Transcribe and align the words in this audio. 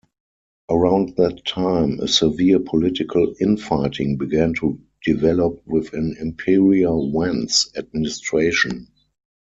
Around 0.67 1.15
that 1.17 1.45
time, 1.45 1.99
a 1.99 2.07
severe 2.07 2.57
political 2.59 3.35
infighting 3.39 4.17
began 4.17 4.55
to 4.55 4.81
develop 5.03 5.61
within 5.67 6.17
Emperor 6.19 6.97
Wen's 7.11 7.71
administration. 7.77 8.87